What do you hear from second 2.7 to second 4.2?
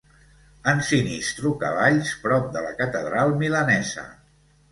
catedral milanesa.